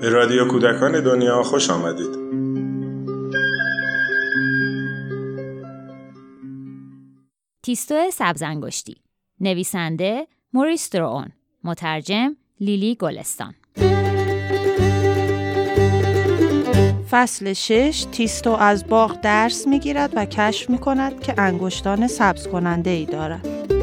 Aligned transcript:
به 0.00 0.08
رادیو 0.08 0.48
کودکان 0.48 1.00
دنیا 1.04 1.42
خوش 1.42 1.70
آمدید. 1.70 2.18
تیستو 7.62 8.10
سبزنگشتی 8.12 8.96
نویسنده 9.40 10.26
موریس 10.52 10.90
درون 10.90 11.28
مترجم 11.64 12.36
لیلی 12.60 12.94
گلستان. 12.94 13.54
فصل 17.10 17.52
شش 17.52 18.06
تیستو 18.12 18.50
از 18.50 18.86
باغ 18.86 19.20
درس 19.20 19.66
می 19.66 19.78
گیرد 19.78 20.12
و 20.16 20.24
کشف 20.24 20.70
می 20.70 20.78
کند 20.78 21.20
که 21.20 21.34
انگشتان 21.38 22.06
سبز 22.06 22.48
کننده 22.48 22.90
ای 22.90 23.06
دارد. 23.06 23.77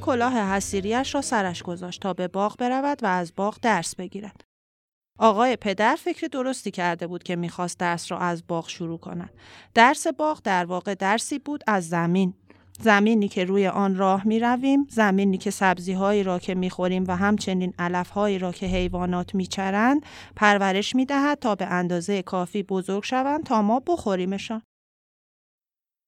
کلاه 0.00 0.54
حسیریش 0.54 1.14
را 1.14 1.20
سرش 1.20 1.62
گذاشت 1.62 2.00
تا 2.00 2.12
به 2.12 2.28
باغ 2.28 2.56
برود 2.56 3.02
و 3.02 3.06
از 3.06 3.32
باغ 3.36 3.58
درس 3.62 3.94
بگیرد. 3.94 4.44
آقای 5.18 5.56
پدر 5.56 5.96
فکر 5.96 6.26
درستی 6.26 6.70
کرده 6.70 7.06
بود 7.06 7.22
که 7.22 7.36
می‌خواست 7.36 7.78
درس 7.78 8.12
را 8.12 8.18
از 8.18 8.46
باغ 8.48 8.68
شروع 8.68 8.98
کند. 8.98 9.30
درس 9.74 10.06
باغ 10.06 10.40
در 10.44 10.64
واقع 10.64 10.94
درسی 10.94 11.38
بود 11.38 11.64
از 11.66 11.88
زمین. 11.88 12.34
زمینی 12.80 13.28
که 13.28 13.44
روی 13.44 13.66
آن 13.66 13.96
راه 13.96 14.26
می 14.26 14.40
رویم، 14.40 14.86
زمینی 14.90 15.38
که 15.38 15.50
سبزی 15.50 15.92
هایی 15.92 16.22
را 16.22 16.38
که 16.38 16.54
می 16.54 16.70
خوریم 16.70 17.04
و 17.08 17.16
همچنین 17.16 17.74
علف 17.78 18.10
هایی 18.10 18.38
را 18.38 18.52
که 18.52 18.66
حیوانات 18.66 19.34
می 19.34 19.46
چرند، 19.46 20.06
پرورش 20.36 20.96
می 20.96 21.06
دهد 21.06 21.38
تا 21.38 21.54
به 21.54 21.66
اندازه 21.66 22.22
کافی 22.22 22.62
بزرگ 22.62 23.04
شوند 23.04 23.44
تا 23.44 23.62
ما 23.62 23.80
بخوریمشان. 23.80 24.62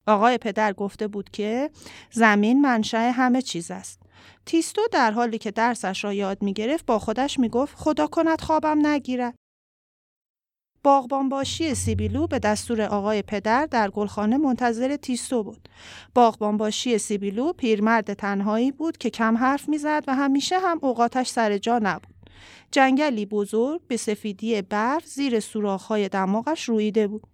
آقای 0.06 0.38
پدر 0.38 0.72
گفته 0.72 1.08
بود 1.08 1.30
که 1.30 1.70
زمین 2.10 2.60
منشأ 2.60 3.10
همه 3.10 3.42
چیز 3.42 3.70
است. 3.70 4.02
تیستو 4.46 4.82
در 4.92 5.10
حالی 5.10 5.38
که 5.38 5.50
درسش 5.50 6.04
را 6.04 6.12
یاد 6.12 6.42
می 6.42 6.52
گرفت 6.52 6.86
با 6.86 6.98
خودش 6.98 7.38
می 7.38 7.48
گفت 7.48 7.76
خدا 7.76 8.06
کند 8.06 8.40
خوابم 8.40 8.86
نگیرد. 8.86 9.34
باغبان 10.84 11.28
باشی 11.28 11.74
سیبیلو 11.74 12.26
به 12.26 12.38
دستور 12.38 12.82
آقای 12.82 13.22
پدر 13.22 13.66
در 13.66 13.90
گلخانه 13.90 14.36
منتظر 14.36 14.96
تیستو 14.96 15.42
بود. 15.42 15.68
باغبان 16.14 16.56
باشی 16.56 16.98
سیبیلو 16.98 17.52
پیرمرد 17.52 18.12
تنهایی 18.12 18.72
بود 18.72 18.98
که 18.98 19.10
کم 19.10 19.36
حرف 19.36 19.68
می‌زد 19.68 20.04
و 20.06 20.14
همیشه 20.14 20.58
هم 20.58 20.78
اوقاتش 20.82 21.28
سر 21.28 21.58
جا 21.58 21.80
نبود. 21.82 22.14
جنگلی 22.70 23.26
بزرگ 23.26 23.80
به 23.86 23.96
سفیدی 23.96 24.62
برف 24.62 25.06
زیر 25.06 25.40
سوراخ‌های 25.40 26.08
دماغش 26.08 26.64
رویده 26.64 27.08
بود. 27.08 27.31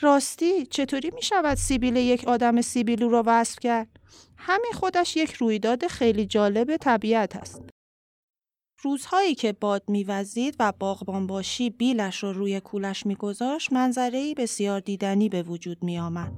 راستی 0.00 0.66
چطوری 0.66 1.10
می 1.14 1.22
شود 1.22 1.56
سیبیل 1.56 1.96
یک 1.96 2.24
آدم 2.28 2.60
سیبیلو 2.60 3.08
را 3.08 3.22
وصف 3.26 3.58
کرد؟ 3.60 3.88
همین 4.36 4.72
خودش 4.74 5.16
یک 5.16 5.32
رویداد 5.32 5.86
خیلی 5.86 6.26
جالب 6.26 6.76
طبیعت 6.76 7.36
است. 7.36 7.62
روزهایی 8.82 9.34
که 9.34 9.52
باد 9.52 9.82
میوزید 9.88 10.56
و 10.60 10.72
باغبان 10.78 11.26
باشی 11.26 11.70
بیلش 11.70 12.22
رو 12.22 12.32
روی 12.32 12.60
کولش 12.60 13.06
میگذاشت 13.06 13.72
منظره‌ای 13.72 14.34
بسیار 14.34 14.80
دیدنی 14.80 15.28
به 15.28 15.42
وجود 15.42 15.82
می 15.82 15.98
آمد. 15.98 16.32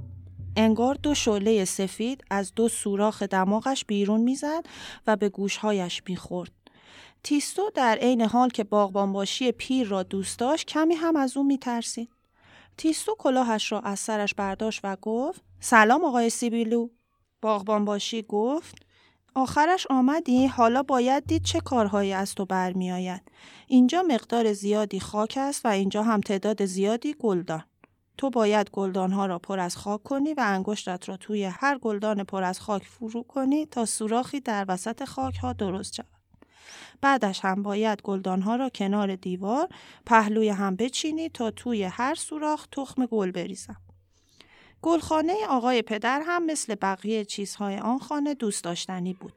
انگار 0.56 0.94
دو 0.94 1.14
شعله 1.14 1.64
سفید 1.64 2.24
از 2.30 2.54
دو 2.54 2.68
سوراخ 2.68 3.22
دماغش 3.22 3.84
بیرون 3.84 4.20
می‌زد 4.20 4.66
و 5.06 5.16
به 5.16 5.28
گوشهایش 5.28 6.02
می‌خورد. 6.08 6.52
تیستو 7.22 7.70
در 7.74 7.98
عین 8.00 8.20
حال 8.20 8.48
که 8.48 8.64
باغبان 8.64 9.12
باشی 9.12 9.52
پیر 9.52 9.88
را 9.88 10.02
دوست 10.02 10.38
داشت 10.38 10.66
کمی 10.66 10.94
هم 10.94 11.16
از 11.16 11.36
او 11.36 11.44
میترسید. 11.44 12.10
تیستو 12.76 13.14
کلاهش 13.18 13.72
را 13.72 13.80
از 13.80 14.00
سرش 14.00 14.34
برداشت 14.34 14.80
و 14.84 14.96
گفت 15.02 15.42
سلام 15.60 16.04
آقای 16.04 16.30
سیبیلو. 16.30 16.88
باغبان 17.42 17.84
باشی 17.84 18.22
گفت 18.22 18.74
آخرش 19.34 19.86
آمدی 19.90 20.46
حالا 20.46 20.82
باید 20.82 21.26
دید 21.26 21.44
چه 21.44 21.60
کارهایی 21.60 22.12
از 22.12 22.34
تو 22.34 22.44
برمیآید 22.44 23.22
اینجا 23.66 24.02
مقدار 24.02 24.52
زیادی 24.52 25.00
خاک 25.00 25.38
است 25.40 25.66
و 25.66 25.68
اینجا 25.68 26.02
هم 26.02 26.20
تعداد 26.20 26.64
زیادی 26.64 27.14
گلدان. 27.20 27.64
تو 28.18 28.30
باید 28.30 28.70
گلدانها 28.70 29.26
را 29.26 29.38
پر 29.38 29.58
از 29.60 29.76
خاک 29.76 30.02
کنی 30.02 30.34
و 30.34 30.40
انگشتت 30.46 31.08
را 31.08 31.16
توی 31.16 31.44
هر 31.44 31.78
گلدان 31.78 32.24
پر 32.24 32.42
از 32.42 32.60
خاک 32.60 32.82
فرو 32.82 33.22
کنی 33.22 33.66
تا 33.66 33.84
سوراخی 33.84 34.40
در 34.40 34.64
وسط 34.68 35.04
خاک 35.04 35.36
ها 35.36 35.52
درست 35.52 35.94
شود. 35.94 36.21
بعدش 37.00 37.44
هم 37.44 37.62
باید 37.62 38.02
گلدانها 38.02 38.56
را 38.56 38.68
کنار 38.68 39.16
دیوار 39.16 39.68
پهلوی 40.06 40.48
هم 40.48 40.76
بچینی 40.76 41.28
تا 41.28 41.50
توی 41.50 41.82
هر 41.82 42.14
سوراخ 42.14 42.66
تخم 42.72 43.06
گل 43.06 43.30
بریزم. 43.30 43.76
گلخانه 44.82 45.34
آقای 45.48 45.82
پدر 45.82 46.22
هم 46.26 46.46
مثل 46.46 46.74
بقیه 46.74 47.24
چیزهای 47.24 47.78
آن 47.78 47.98
خانه 47.98 48.34
دوست 48.34 48.64
داشتنی 48.64 49.14
بود. 49.14 49.32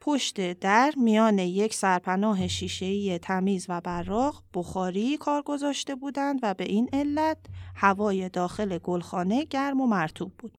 پشت 0.00 0.52
در 0.52 0.92
میان 0.96 1.38
یک 1.38 1.74
سرپناه 1.74 2.48
شیشه‌ای 2.48 3.18
تمیز 3.18 3.66
و 3.68 3.80
براق 3.80 4.42
بخاری 4.54 5.16
کار 5.16 5.42
گذاشته 5.42 5.94
بودند 5.94 6.40
و 6.42 6.54
به 6.54 6.64
این 6.64 6.88
علت 6.92 7.38
هوای 7.76 8.28
داخل 8.28 8.78
گلخانه 8.78 9.44
گرم 9.44 9.80
و 9.80 9.86
مرتوب 9.86 10.32
بود. 10.38 10.52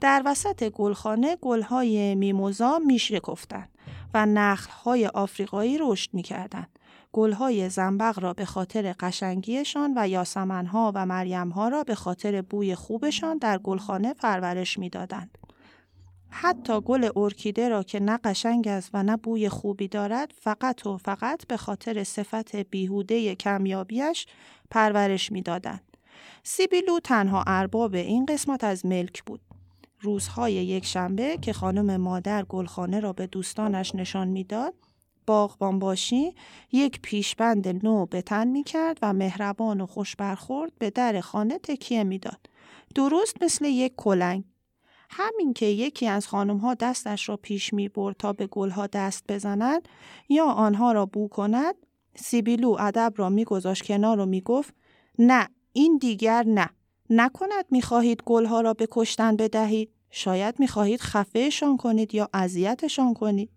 در 0.00 0.22
وسط 0.24 0.68
گلخانه 0.68 1.36
گلهای 1.36 2.14
میموزا 2.14 2.78
میشکفتند 2.78 3.68
و 4.14 4.26
نخلهای 4.26 5.06
آفریقایی 5.06 5.78
رشد 5.80 6.14
می‌کردند. 6.14 6.78
گلهای 7.12 7.68
زنبق 7.68 8.18
را 8.18 8.34
به 8.34 8.44
خاطر 8.44 8.94
قشنگیشان 9.00 9.92
و 9.96 10.08
یاسمنها 10.08 10.92
و 10.94 11.06
مریمها 11.06 11.68
را 11.68 11.84
به 11.84 11.94
خاطر 11.94 12.42
بوی 12.42 12.74
خوبشان 12.74 13.38
در 13.38 13.58
گلخانه 13.58 14.14
پرورش 14.14 14.78
می‌دادند. 14.78 15.38
حتی 16.30 16.80
گل 16.80 17.10
ارکیده 17.16 17.68
را 17.68 17.82
که 17.82 18.00
نه 18.00 18.18
قشنگ 18.24 18.68
است 18.68 18.90
و 18.94 19.02
نه 19.02 19.16
بوی 19.16 19.48
خوبی 19.48 19.88
دارد 19.88 20.32
فقط 20.40 20.86
و 20.86 20.96
فقط 20.96 21.46
به 21.46 21.56
خاطر 21.56 22.04
صفت 22.04 22.56
بیهوده 22.56 23.34
کمیابیش 23.34 24.26
پرورش 24.70 25.32
می‌دادند. 25.32 25.96
سیبیلو 26.42 27.00
تنها 27.00 27.44
ارباب 27.46 27.94
این 27.94 28.26
قسمت 28.26 28.64
از 28.64 28.86
ملک 28.86 29.22
بود. 29.24 29.40
روزهای 30.00 30.52
یک 30.52 30.84
شنبه 30.84 31.38
که 31.42 31.52
خانم 31.52 31.96
مادر 31.96 32.44
گلخانه 32.44 33.00
را 33.00 33.12
به 33.12 33.26
دوستانش 33.26 33.94
نشان 33.94 34.28
می‌داد 34.28 34.74
باغبان 35.26 35.78
باشی 35.78 36.34
یک 36.72 37.00
پیشبند 37.02 37.86
نو 37.86 38.06
به 38.06 38.22
تن 38.22 38.48
می 38.48 38.64
کرد 38.64 38.98
و 39.02 39.12
مهربان 39.12 39.80
و 39.80 39.86
خوش 39.86 40.16
برخورد 40.16 40.72
به 40.78 40.90
در 40.90 41.20
خانه 41.20 41.58
تکیه 41.58 42.04
می‌داد. 42.04 42.46
درست 42.94 43.42
مثل 43.42 43.64
یک 43.64 43.92
کلنگ. 43.96 44.44
همین 45.10 45.52
که 45.52 45.66
یکی 45.66 46.06
از 46.06 46.26
خانم 46.26 46.56
ها 46.56 46.74
دستش 46.74 47.28
را 47.28 47.36
پیش 47.36 47.74
می 47.74 47.88
برد 47.88 48.16
تا 48.16 48.32
به 48.32 48.46
گلها 48.46 48.86
دست 48.86 49.24
بزند 49.28 49.88
یا 50.28 50.44
آنها 50.44 50.92
را 50.92 51.06
بو 51.06 51.28
کند 51.28 51.74
سیبیلو 52.14 52.76
ادب 52.78 53.12
را 53.16 53.28
میگذاشت 53.28 53.86
کنار 53.86 54.20
و 54.20 54.26
می‌گفت 54.26 54.74
نه 55.18 55.48
این 55.72 55.98
دیگر 55.98 56.44
نه 56.46 56.70
نکند 57.10 57.64
می‌خواهید 57.70 58.22
گلها 58.22 58.60
را 58.60 58.74
به 58.74 58.88
کشتن 58.90 59.36
بدهید 59.36 59.90
شاید 60.10 60.60
می‌خواهید 60.60 61.00
خفهشان 61.00 61.76
کنید 61.76 62.14
یا 62.14 62.28
اذیتشان 62.34 63.14
کنید. 63.14 63.50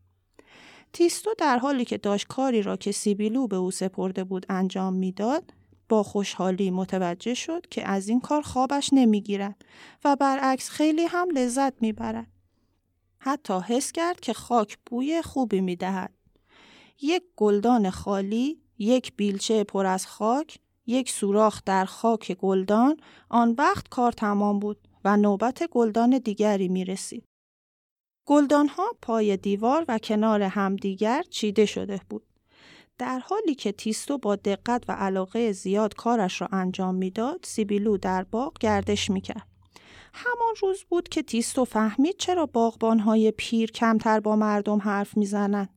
تیستو 0.94 1.30
در 1.38 1.58
حالی 1.58 1.86
که 1.86 1.98
داشت 1.98 2.28
کاری 2.28 2.62
را 2.62 2.78
که 2.78 2.92
سیبیلو 2.92 3.48
به 3.48 3.56
او 3.56 3.72
سپرده 3.72 4.24
بود 4.24 4.46
انجام 4.50 4.94
می‌داد 4.94 5.54
با 5.90 6.04
خوشحالی 6.04 6.72
متوجه 6.72 7.34
شد 7.34 7.66
که 7.72 7.88
از 7.88 8.08
این 8.08 8.20
کار 8.20 8.42
خوابش 8.42 8.90
نمی‌گیرد 8.94 9.66
و 10.06 10.16
برعکس 10.16 10.70
خیلی 10.70 11.06
هم 11.06 11.30
لذت 11.30 11.82
می‌برد. 11.82 12.28
حتی 13.20 13.60
حس 13.60 13.92
کرد 13.92 14.20
که 14.20 14.34
خاک 14.34 14.78
بوی 14.86 15.22
خوبی 15.22 15.62
می‌دهد. 15.62 16.14
یک 17.02 17.24
گلدان 17.36 17.90
خالی 17.90 18.62
یک 18.78 19.14
بیلچه 19.16 19.64
پر 19.64 19.86
از 19.86 20.08
خاک 20.08 20.60
یک 20.86 21.10
سوراخ 21.10 21.62
در 21.66 21.86
خاک 21.86 22.32
گلدان 22.32 22.98
آن 23.30 23.56
وقت 23.58 23.90
کار 23.90 24.12
تمام 24.12 24.60
بود. 24.60 24.88
و 25.06 25.18
نوبت 25.18 25.64
گلدان 25.68 26.18
دیگری 26.18 26.68
می 26.68 26.86
رسید. 26.86 27.24
گلدان 28.28 28.68
ها 28.68 28.86
پای 29.02 29.38
دیوار 29.38 29.86
و 29.88 29.98
کنار 29.98 30.42
همدیگر 30.42 31.24
چیده 31.30 31.66
شده 31.66 32.02
بود. 32.10 32.24
در 32.98 33.20
حالی 33.20 33.56
که 33.56 33.72
تیستو 33.72 34.18
با 34.18 34.36
دقت 34.36 34.84
و 34.88 34.92
علاقه 34.92 35.52
زیاد 35.52 35.96
کارش 35.96 36.42
را 36.42 36.48
انجام 36.52 36.96
می‌داد 36.96 37.40
سیبیلو 37.44 37.98
در 37.98 38.24
باغ 38.24 38.58
گردش 38.60 39.10
می‌کرد 39.10 39.48
همان 40.14 40.56
روز 40.62 40.84
بود 40.84 41.10
که 41.10 41.24
تیستو 41.24 41.66
فهمید 41.66 42.18
چرا 42.18 42.46
باغبانهای 42.46 43.32
پیر 43.32 43.72
کمتر 43.72 44.20
با 44.20 44.36
مردم 44.36 44.78
حرف 44.78 45.18
می‌زنند 45.18 45.70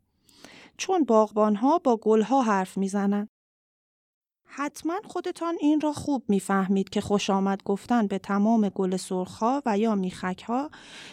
چون 0.77 1.05
باغبانها 1.05 1.79
با 1.79 1.97
گلها 1.97 2.43
حرف 2.43 2.79
می‌زنند 2.79 3.29
حتما 4.47 4.95
خودتان 5.05 5.55
این 5.61 5.81
را 5.81 5.93
خوب 5.93 6.23
می‌فهمید 6.29 6.89
که 6.89 7.01
خوش 7.01 7.31
آمد 7.31 7.63
گفتن 7.63 8.07
به 8.07 8.19
تمام 8.19 8.69
گل 8.69 8.97
سرخها 8.97 9.63
و 9.67 9.79
یا 9.79 9.95
میخکها 9.95 10.71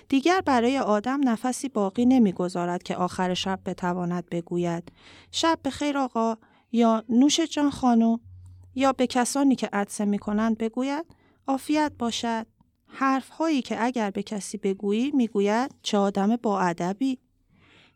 دیگر 0.09 0.41
برای 0.41 0.79
آدم 0.79 1.29
نفسی 1.29 1.69
باقی 1.69 2.05
نمی‌گذارد 2.05 2.83
که 2.83 2.95
آخر 2.95 3.33
شب 3.33 3.59
بتواند 3.65 4.29
بگوید 4.29 4.91
شب 5.31 5.59
به 5.63 5.69
خیر 5.69 5.97
آقا 5.97 6.35
یا 6.71 7.03
نوش 7.09 7.39
جان 7.39 7.69
خانم 7.69 8.19
یا 8.75 8.93
به 8.93 9.07
کسانی 9.07 9.55
که 9.55 9.69
عدسه 9.73 10.05
می‌کنند 10.05 10.57
بگوید 10.57 11.05
عافیت 11.47 11.91
باشد. 11.99 12.45
حرف 12.87 13.29
هایی 13.29 13.61
که 13.61 13.83
اگر 13.85 14.11
به 14.11 14.23
کسی 14.23 14.57
بگویی 14.57 15.11
می‌گوید 15.11 15.75
چه 15.81 15.97
آدم 15.97 16.35
با 16.35 16.59
ادبی؟ 16.59 17.19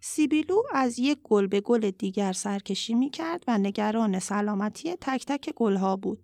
سیبیلو 0.07 0.61
از 0.73 0.99
یک 0.99 1.19
گل 1.23 1.47
به 1.47 1.61
گل 1.61 1.91
دیگر 1.91 2.33
سرکشی 2.33 2.93
می 2.93 3.09
کرد 3.09 3.43
و 3.47 3.57
نگران 3.57 4.19
سلامتی 4.19 4.95
تک 5.01 5.25
تک 5.25 5.53
گلها 5.55 5.95
بود. 5.95 6.23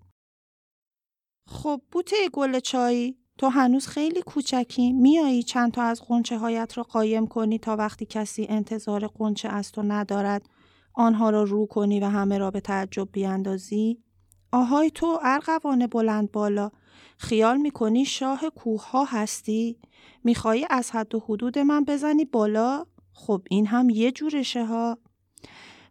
خب 1.47 1.81
بوته 1.91 2.15
گل 2.33 2.59
چایی 2.59 3.17
تو 3.37 3.47
هنوز 3.47 3.87
خیلی 3.87 4.21
کوچکی 4.21 4.93
میایی 4.93 5.43
چند 5.43 5.71
تا 5.71 5.81
از 5.81 6.01
قنچه 6.01 6.37
هایت 6.37 6.77
را 6.77 6.83
قایم 6.83 7.27
کنی 7.27 7.59
تا 7.59 7.75
وقتی 7.75 8.05
کسی 8.05 8.45
انتظار 8.49 9.07
قنچه 9.07 9.49
از 9.49 9.71
تو 9.71 9.83
ندارد 9.83 10.49
آنها 10.93 11.29
را 11.29 11.43
رو 11.43 11.65
کنی 11.65 11.99
و 11.99 12.05
همه 12.05 12.37
را 12.37 12.51
به 12.51 12.59
تعجب 12.59 13.09
بیاندازی؟ 13.11 14.03
آهای 14.51 14.91
تو 14.91 15.19
ارغوان 15.23 15.87
بلند 15.87 16.31
بالا 16.31 16.71
خیال 17.17 17.57
می‌کنی 17.57 18.05
شاه 18.05 18.49
کوه 18.49 18.89
ها 18.89 19.05
هستی؟ 19.05 19.79
میخوایی 20.23 20.65
از 20.69 20.91
حد 20.91 21.15
و 21.15 21.19
حدود 21.19 21.59
من 21.59 21.85
بزنی 21.85 22.25
بالا؟ 22.25 22.85
خب 23.13 23.41
این 23.49 23.67
هم 23.67 23.89
یه 23.89 24.11
جورشه 24.11 24.65
ها. 24.65 24.97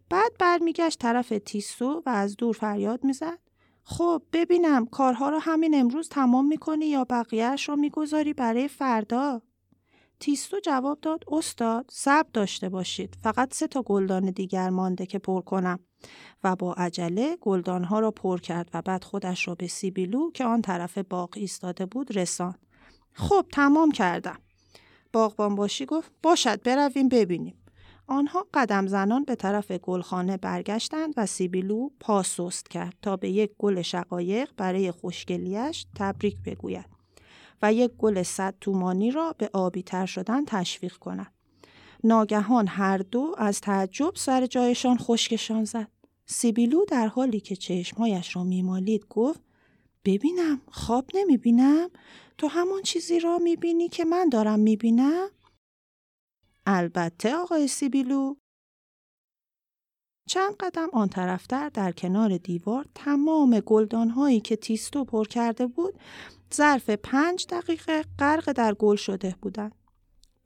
بعد 0.09 0.31
برمیگشت 0.39 0.99
طرف 0.99 1.33
تیسو 1.45 2.03
و 2.05 2.09
از 2.09 2.35
دور 2.37 2.53
فریاد 2.53 3.03
می‌زد. 3.03 3.39
خب 3.83 4.21
ببینم 4.33 4.85
کارها 4.85 5.29
رو 5.29 5.39
همین 5.39 5.75
امروز 5.75 6.09
تمام 6.09 6.47
می‌کنی 6.47 6.85
یا 6.85 7.03
بقیهش 7.03 7.69
رو 7.69 7.75
می‌گذاری 7.75 8.33
برای 8.33 8.67
فردا؟ 8.67 9.41
تیستو 10.19 10.59
جواب 10.59 10.99
داد 11.01 11.23
استاد 11.27 11.85
صبر 11.91 12.29
داشته 12.33 12.69
باشید. 12.69 13.17
فقط 13.23 13.53
سه 13.53 13.67
تا 13.67 13.81
گلدان 13.81 14.31
دیگر 14.31 14.69
مانده 14.69 15.05
که 15.05 15.19
پر 15.19 15.41
کنم. 15.41 15.79
و 16.43 16.55
با 16.55 16.73
عجله 16.73 17.37
گلدانها 17.41 17.99
را 17.99 18.11
پر 18.11 18.39
کرد 18.39 18.69
و 18.73 18.81
بعد 18.81 19.03
خودش 19.03 19.47
را 19.47 19.55
به 19.55 19.67
سیبیلو 19.67 20.31
که 20.31 20.45
آن 20.45 20.61
طرف 20.61 20.97
باغ 20.97 21.29
ایستاده 21.35 21.85
بود 21.85 22.17
رسان 22.17 22.55
خب 23.13 23.45
تمام 23.51 23.91
کردم. 23.91 24.39
باغبان 25.13 25.55
باشی 25.55 25.85
گفت 25.85 26.11
باشد 26.23 26.61
برویم 26.61 27.09
ببینیم. 27.09 27.55
آنها 28.07 28.47
قدم 28.53 28.87
زنان 28.87 29.23
به 29.23 29.35
طرف 29.35 29.71
گلخانه 29.71 30.37
برگشتند 30.37 31.13
و 31.17 31.25
سیبیلو 31.25 31.89
پاسست 31.99 32.69
کرد 32.69 32.93
تا 33.01 33.17
به 33.17 33.29
یک 33.29 33.51
گل 33.57 33.81
شقایق 33.81 34.49
برای 34.57 34.91
خوشگلیش 34.91 35.85
تبریک 35.95 36.37
بگوید 36.45 36.85
و 37.61 37.73
یک 37.73 37.91
گل 37.97 38.23
صد 38.23 38.55
تومانی 38.61 39.11
را 39.11 39.35
به 39.37 39.49
آبی 39.53 39.83
تر 39.83 40.05
شدن 40.05 40.45
تشویق 40.45 40.97
کند. 40.97 41.33
ناگهان 42.03 42.67
هر 42.67 42.97
دو 42.97 43.35
از 43.37 43.61
تعجب 43.61 44.11
سر 44.15 44.45
جایشان 44.45 44.97
خشکشان 44.97 45.65
زد. 45.65 45.87
سیبیلو 46.25 46.85
در 46.85 47.07
حالی 47.07 47.39
که 47.39 47.55
چشمهایش 47.55 48.35
را 48.35 48.43
میمالید 48.43 49.05
گفت 49.09 49.41
ببینم 50.05 50.61
خواب 50.71 51.05
نمی‌بینم 51.13 51.89
تو 52.41 52.47
همون 52.47 52.81
چیزی 52.81 53.19
را 53.19 53.37
می‌بینی 53.37 53.89
که 53.89 54.05
من 54.05 54.29
دارم 54.29 54.59
می‌بینم؟ 54.59 55.29
البته 56.65 57.35
آقای 57.35 57.67
سیبیلو 57.67 58.35
چند 60.29 60.55
قدم 60.59 60.89
آن 60.93 61.09
طرفتر 61.09 61.69
در 61.69 61.91
کنار 61.91 62.37
دیوار 62.37 62.85
تمام 62.95 63.59
گلدانهایی 63.59 64.39
که 64.39 64.55
تیستو 64.55 65.05
پر 65.05 65.25
کرده 65.25 65.67
بود 65.67 65.99
ظرف 66.53 66.89
پنج 66.89 67.47
دقیقه 67.49 68.05
غرق 68.19 68.51
در 68.51 68.73
گل 68.73 68.95
شده 68.95 69.35
بودند. 69.41 69.75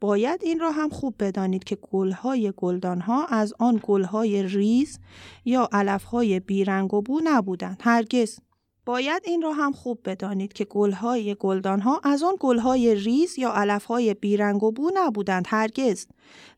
باید 0.00 0.40
این 0.44 0.60
را 0.60 0.72
هم 0.72 0.88
خوب 0.88 1.14
بدانید 1.18 1.64
که 1.64 1.76
گلهای 1.76 2.52
گلدانها 2.56 3.26
از 3.26 3.54
آن 3.58 3.80
گلهای 3.82 4.42
ریز 4.42 4.98
یا 5.44 5.68
علفهای 5.72 6.40
بیرنگ 6.40 6.94
و 6.94 7.02
بو 7.02 7.20
نبودند. 7.24 7.80
هرگز 7.80 8.40
باید 8.86 9.22
این 9.24 9.42
را 9.42 9.52
هم 9.52 9.72
خوب 9.72 10.00
بدانید 10.04 10.52
که 10.52 10.64
گلهای 10.64 11.36
گلدانها 11.40 12.00
از 12.04 12.22
آن 12.22 12.36
گلهای 12.40 12.94
ریز 12.94 13.38
یا 13.38 13.52
علفهای 13.52 14.14
بیرنگ 14.14 14.62
و 14.62 14.72
بو 14.72 14.90
نبودند 14.94 15.44
هرگز. 15.48 16.06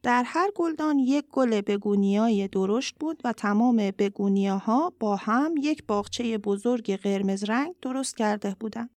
در 0.02 0.22
هر 0.26 0.50
گلدان 0.54 0.98
یک 0.98 1.24
گل 1.32 1.60
بگونیای 1.60 2.48
درشت 2.48 2.94
بود 3.00 3.20
و 3.24 3.32
تمام 3.32 3.76
بگونیاها 3.98 4.92
با 5.00 5.16
هم 5.16 5.54
یک 5.60 5.86
باغچه 5.86 6.38
بزرگ 6.38 6.96
قرمز 6.96 7.44
رنگ 7.44 7.74
درست 7.82 8.16
کرده 8.16 8.56
بودند. 8.60 8.90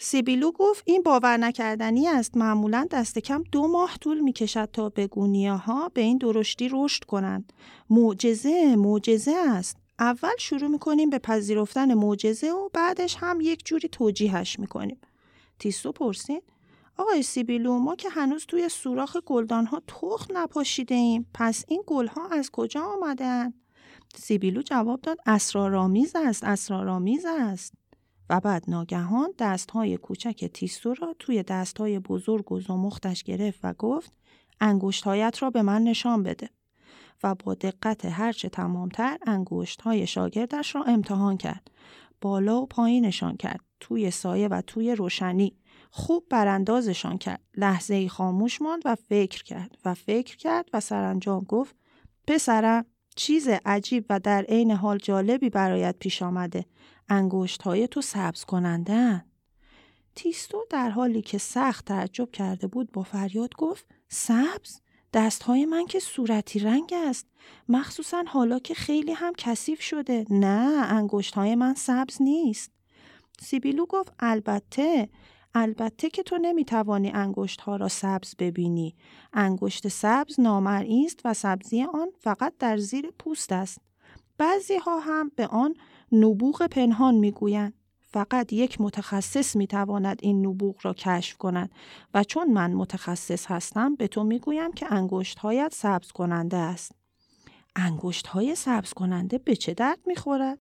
سیبیلو 0.00 0.52
گفت 0.52 0.82
این 0.86 1.02
باور 1.02 1.36
نکردنی 1.36 2.08
است 2.08 2.36
معمولا 2.36 2.86
دست 2.90 3.18
کم 3.18 3.42
دو 3.52 3.68
ماه 3.68 3.96
طول 4.00 4.20
می 4.20 4.32
کشد 4.32 4.68
تا 4.72 4.88
بگونیاها 4.88 5.88
به 5.88 6.00
این 6.00 6.18
درشتی 6.18 6.68
رشد 6.72 7.04
کنند. 7.04 7.52
معجزه 7.90 8.76
معجزه 8.76 9.34
است. 9.48 9.81
اول 10.02 10.36
شروع 10.38 10.68
می‌کنیم 10.68 11.10
به 11.10 11.18
پذیرفتن 11.18 11.94
معجزه 11.94 12.50
و 12.50 12.68
بعدش 12.72 13.16
هم 13.20 13.38
یک 13.40 13.64
جوری 13.64 13.88
توجیهش 13.88 14.58
می‌کنیم. 14.58 15.00
تیسو 15.58 15.92
پرسید 15.92 16.42
آقای 16.96 17.22
سیبیلو 17.22 17.78
ما 17.78 17.96
که 17.96 18.08
هنوز 18.08 18.46
توی 18.46 18.68
سوراخ 18.68 19.16
گلدان 19.26 19.66
ها 19.66 19.82
تخم 19.86 20.38
نپاشیده 20.38 20.94
ایم 20.94 21.26
پس 21.34 21.64
این 21.68 21.82
گل 21.86 22.06
ها 22.06 22.28
از 22.28 22.50
کجا 22.50 22.82
آمدن؟ 22.82 23.54
سیبیلو 24.14 24.62
جواب 24.62 25.00
داد 25.00 25.18
اسرارآمیز 25.26 26.16
است 26.16 26.44
اسرارآمیز 26.44 27.26
است 27.28 27.74
و 28.30 28.40
بعد 28.40 28.64
ناگهان 28.68 29.34
دست 29.38 29.70
های 29.70 29.96
کوچک 29.96 30.44
تیستو 30.44 30.94
را 30.94 31.14
توی 31.18 31.42
دست 31.42 31.78
های 31.78 31.98
بزرگ 31.98 32.52
و 32.52 32.60
زمختش 32.60 33.22
گرفت 33.22 33.60
و 33.62 33.72
گفت 33.72 34.12
انگشتهایت 34.60 35.42
را 35.42 35.50
به 35.50 35.62
من 35.62 35.82
نشان 35.82 36.22
بده. 36.22 36.50
و 37.22 37.34
با 37.34 37.54
دقت 37.54 38.04
هرچه 38.04 38.48
تمامتر 38.48 39.18
انگشت 39.26 39.82
های 39.82 40.06
شاگردش 40.06 40.74
را 40.74 40.82
امتحان 40.82 41.36
کرد. 41.36 41.70
بالا 42.20 42.60
و 42.60 42.66
پایینشان 42.66 43.36
کرد. 43.36 43.60
توی 43.80 44.10
سایه 44.10 44.48
و 44.48 44.62
توی 44.66 44.94
روشنی. 44.94 45.56
خوب 45.90 46.26
براندازشان 46.30 47.18
کرد. 47.18 47.40
لحظه 47.56 47.94
ای 47.94 48.08
خاموش 48.08 48.62
ماند 48.62 48.82
و 48.84 48.94
فکر 48.94 49.42
کرد 49.42 49.78
و 49.84 49.94
فکر 49.94 50.36
کرد 50.36 50.68
و 50.72 50.80
سرانجام 50.80 51.44
گفت 51.44 51.76
پسرم 52.26 52.84
چیز 53.16 53.48
عجیب 53.48 54.06
و 54.10 54.20
در 54.20 54.42
عین 54.42 54.70
حال 54.70 54.98
جالبی 54.98 55.50
برایت 55.50 55.96
پیش 55.98 56.22
آمده. 56.22 56.66
انگشت 57.08 57.62
های 57.62 57.88
تو 57.88 58.00
سبز 58.00 58.44
کننده 58.44 59.24
تیستو 60.14 60.64
در 60.70 60.90
حالی 60.90 61.22
که 61.22 61.38
سخت 61.38 61.84
تعجب 61.84 62.30
کرده 62.30 62.66
بود 62.66 62.92
با 62.92 63.02
فریاد 63.02 63.54
گفت 63.56 63.86
سبز؟ 64.08 64.80
دستهای 65.12 65.66
من 65.66 65.86
که 65.86 66.00
صورتی 66.00 66.58
رنگ 66.58 66.94
است. 66.96 67.26
مخصوصا 67.68 68.24
حالا 68.26 68.58
که 68.58 68.74
خیلی 68.74 69.12
هم 69.12 69.32
کثیف 69.38 69.80
شده. 69.80 70.24
نه 70.30 70.86
انگشت 70.88 71.34
های 71.34 71.54
من 71.54 71.74
سبز 71.74 72.22
نیست. 72.22 72.70
سیبیلو 73.40 73.86
گفت 73.86 74.12
البته. 74.18 75.08
البته 75.54 76.10
که 76.10 76.22
تو 76.22 76.38
نمی‌توانی 76.38 77.10
انگشت 77.10 77.60
ها 77.60 77.76
را 77.76 77.88
سبز 77.88 78.34
ببینی. 78.38 78.94
انگشت 79.32 79.88
سبز 79.88 80.40
نامرئی 80.40 81.04
است 81.04 81.20
و 81.24 81.34
سبزی 81.34 81.82
آن 81.82 82.08
فقط 82.20 82.54
در 82.58 82.76
زیر 82.76 83.12
پوست 83.18 83.52
است. 83.52 83.78
بعضی 84.38 84.76
ها 84.76 84.98
هم 84.98 85.32
به 85.36 85.46
آن 85.46 85.74
نبوغ 86.12 86.66
پنهان 86.66 87.14
می‌گویند. 87.14 87.74
فقط 88.12 88.52
یک 88.52 88.80
متخصص 88.80 89.56
می 89.56 89.66
تواند 89.66 90.18
این 90.22 90.46
نبوغ 90.46 90.76
را 90.82 90.94
کشف 90.94 91.36
کند 91.36 91.70
و 92.14 92.24
چون 92.24 92.52
من 92.52 92.72
متخصص 92.72 93.46
هستم 93.46 93.94
به 93.94 94.08
تو 94.08 94.24
می 94.24 94.38
گویم 94.38 94.72
که 94.72 94.92
انگشت 94.92 95.38
هایت 95.38 95.74
سبز 95.74 96.12
کننده 96.12 96.56
است. 96.56 96.92
انگشت 97.76 98.26
های 98.26 98.54
سبز 98.54 98.92
کننده 98.92 99.38
به 99.38 99.56
چه 99.56 99.74
درد 99.74 99.98
می 100.06 100.16
خورد؟ 100.16 100.58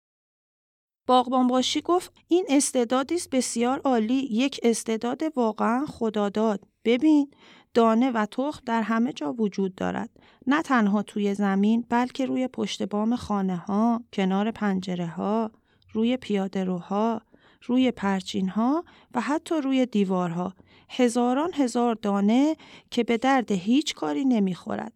باغبان 1.08 1.48
باشی 1.48 1.82
گفت 1.82 2.14
این 2.28 2.46
استعدادی 2.50 3.16
است 3.16 3.30
بسیار 3.30 3.80
عالی 3.80 4.28
یک 4.32 4.60
استعداد 4.64 5.22
واقعا 5.36 5.86
خداداد 5.86 6.68
ببین 6.86 7.32
دانه 7.74 8.12
و 8.12 8.26
تخم 8.26 8.62
در 8.66 8.82
همه 8.82 9.14
جا 9.14 9.34
وجود 9.34 9.76
دارد 9.76 10.10
نه 10.48 10.62
تنها 10.62 11.04
توی 11.04 11.34
زمین 11.34 11.86
بلکه 11.90 12.26
روی 12.26 12.48
پشت 12.48 12.84
بام 12.84 13.16
خانه 13.16 13.58
ها 13.58 14.04
کنار 14.14 14.52
پنجره 14.52 15.08
ها 15.08 15.52
روی 15.94 16.18
پیاده 16.18 16.64
روها 16.64 17.22
روی 17.64 17.92
پرچین 17.92 18.50
ها 18.50 18.84
و 19.14 19.22
حتی 19.22 19.56
روی 19.56 19.86
دیوارها 19.86 20.54
هزاران 20.90 21.52
هزار 21.54 21.96
دانه 21.96 22.56
که 22.92 23.04
به 23.04 23.18
درد 23.18 23.52
هیچ 23.52 23.96
کاری 23.96 24.26
نمی‌خورد. 24.26 24.94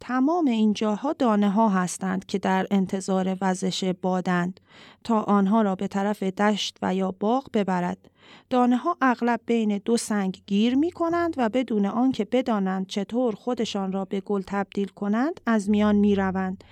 تمام 0.00 0.46
این 0.46 0.72
جاها 0.72 1.12
دانه 1.12 1.50
ها 1.50 1.68
هستند 1.68 2.26
که 2.26 2.38
در 2.38 2.66
انتظار 2.70 3.36
وزش 3.40 3.84
بادند 3.84 4.60
تا 5.04 5.20
آنها 5.22 5.62
را 5.62 5.74
به 5.74 5.88
طرف 5.88 6.22
دشت 6.22 6.78
و 6.82 6.94
یا 6.94 7.12
باغ 7.12 7.46
ببرد. 7.54 8.10
دانه 8.50 8.76
ها 8.76 8.96
اغلب 9.00 9.40
بین 9.46 9.78
دو 9.84 9.96
سنگ 9.96 10.42
گیر 10.46 10.74
می 10.74 10.90
کنند 10.90 11.34
و 11.36 11.48
بدون 11.48 11.86
آنکه 11.86 12.24
بدانند 12.24 12.86
چطور 12.86 13.34
خودشان 13.34 13.92
را 13.92 14.04
به 14.04 14.20
گل 14.20 14.42
تبدیل 14.46 14.88
کنند 14.88 15.40
از 15.46 15.70
میان 15.70 15.96
می 15.96 16.14
روند. 16.14 16.64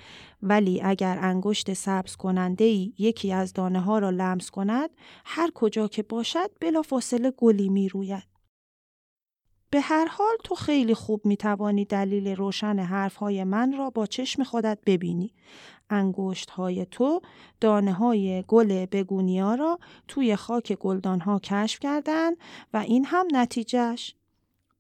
ولی 0.42 0.80
اگر 0.82 1.18
انگشت 1.20 1.72
سبز 1.72 2.16
کننده 2.16 2.64
ای 2.64 2.92
یکی 2.98 3.32
از 3.32 3.52
دانه 3.52 3.80
ها 3.80 3.98
را 3.98 4.10
لمس 4.10 4.50
کند 4.50 4.90
هر 5.24 5.50
کجا 5.54 5.88
که 5.88 6.02
باشد 6.02 6.50
بلا 6.60 6.82
فاصله 6.82 7.30
گلی 7.30 7.68
می 7.68 7.88
روید. 7.88 8.38
به 9.70 9.80
هر 9.80 10.06
حال 10.06 10.36
تو 10.44 10.54
خیلی 10.54 10.94
خوب 10.94 11.26
می 11.26 11.36
توانی 11.36 11.84
دلیل 11.84 12.36
روشن 12.36 12.78
حرف 12.78 13.16
های 13.16 13.44
من 13.44 13.72
را 13.72 13.90
با 13.90 14.06
چشم 14.06 14.42
خودت 14.44 14.78
ببینی. 14.86 15.34
انگشت 15.90 16.50
های 16.50 16.86
تو 16.86 17.20
دانه 17.60 17.92
های 17.92 18.44
گل 18.48 18.86
بگونیا 18.86 19.54
را 19.54 19.78
توی 20.08 20.36
خاک 20.36 20.72
گلدان 20.72 21.20
ها 21.20 21.38
کشف 21.38 21.78
کردن 21.78 22.32
و 22.74 22.76
این 22.76 23.04
هم 23.04 23.26
نتیجهش. 23.32 24.14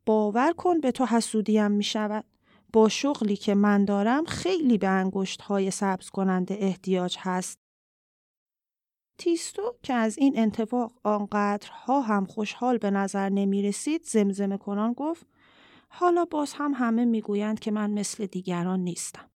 باور 0.06 0.52
کن 0.52 0.80
به 0.80 0.92
تو 0.92 1.06
حسودیم 1.06 1.70
می 1.70 1.84
شود. 1.84 2.24
با 2.72 2.88
شغلی 2.88 3.36
که 3.36 3.54
من 3.54 3.84
دارم 3.84 4.24
خیلی 4.24 4.78
به 4.78 4.88
انگشت 4.88 5.42
های 5.42 5.70
سبز 5.70 6.10
کننده 6.10 6.56
احتیاج 6.60 7.16
هست. 7.20 7.58
تیستو 9.18 9.76
که 9.82 9.94
از 9.94 10.18
این 10.18 10.38
انتفاق 10.38 10.92
آنقدرها 11.02 12.00
هم 12.00 12.24
خوشحال 12.24 12.78
به 12.78 12.90
نظر 12.90 13.28
نمی 13.28 13.62
رسید 13.62 14.04
زمزمه 14.04 14.58
کنان 14.58 14.92
گفت 14.92 15.26
حالا 15.88 16.24
باز 16.24 16.52
هم 16.52 16.72
همه 16.74 17.04
می‌گویند 17.04 17.60
که 17.60 17.70
من 17.70 17.90
مثل 17.90 18.26
دیگران 18.26 18.80
نیستم. 18.80 19.30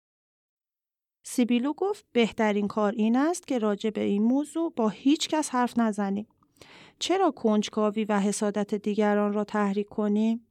سیبیلو 1.24 1.72
گفت 1.72 2.06
بهترین 2.12 2.68
کار 2.68 2.92
این 2.92 3.16
است 3.16 3.46
که 3.46 3.58
راجع 3.58 3.90
به 3.90 4.00
این 4.00 4.22
موضوع 4.22 4.72
با 4.76 4.88
هیچ 4.88 5.28
کس 5.28 5.50
حرف 5.50 5.78
نزنیم. 5.78 6.26
چرا 6.98 7.30
کنجکاوی 7.30 8.04
و 8.04 8.20
حسادت 8.20 8.74
دیگران 8.74 9.32
را 9.32 9.44
تحریک 9.44 9.88
کنیم؟ 9.88 10.46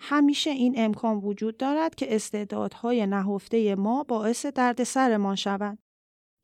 همیشه 0.00 0.50
این 0.50 0.74
امکان 0.76 1.16
وجود 1.16 1.56
دارد 1.56 1.94
که 1.94 2.14
استعدادهای 2.14 3.06
نهفته 3.06 3.74
ما 3.74 4.02
باعث 4.02 4.46
دردسرمان 4.46 5.36
شوند. 5.36 5.78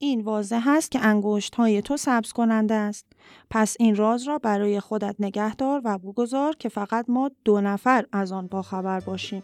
این 0.02 0.20
واضح 0.20 0.68
است 0.68 0.90
که 0.90 1.00
انگشت 1.00 1.54
های 1.54 1.82
تو 1.82 1.96
سبز 1.96 2.32
کننده 2.32 2.74
است. 2.74 3.06
پس 3.50 3.76
این 3.78 3.96
راز 3.96 4.28
را 4.28 4.38
برای 4.38 4.80
خودت 4.80 5.16
نگه 5.18 5.54
دار 5.54 5.80
و 5.84 5.98
بگذار 5.98 6.56
که 6.56 6.68
فقط 6.68 7.04
ما 7.08 7.30
دو 7.44 7.60
نفر 7.60 8.04
از 8.12 8.32
آن 8.32 8.46
باخبر 8.46 9.00
باشیم. 9.00 9.42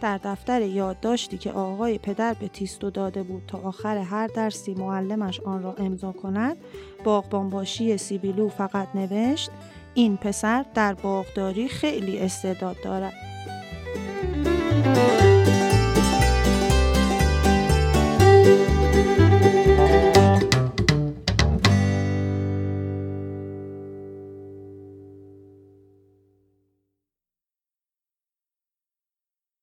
در 0.00 0.18
دفتر 0.18 0.62
یادداشتی 0.62 1.38
که 1.38 1.52
آقای 1.52 1.98
پدر 1.98 2.34
به 2.34 2.48
تیستو 2.48 2.90
داده 2.90 3.22
بود 3.22 3.42
تا 3.46 3.58
آخر 3.58 3.98
هر 3.98 4.26
درسی 4.26 4.74
معلمش 4.74 5.40
آن 5.40 5.62
را 5.62 5.74
امضا 5.74 6.12
کند 6.12 6.56
باغبانباشی 7.04 7.96
سیبیلو 7.96 8.48
فقط 8.48 8.88
نوشت 8.94 9.50
این 9.94 10.16
پسر 10.16 10.64
در 10.74 10.94
باغداری 10.94 11.68
خیلی 11.68 12.18
استعداد 12.18 12.76
دارد. 12.84 13.33